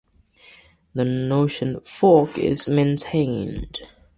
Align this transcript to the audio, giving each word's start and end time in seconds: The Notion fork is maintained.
The 0.95 1.05
Notion 1.05 1.79
fork 1.81 2.35
is 2.39 2.67
maintained. 2.67 3.81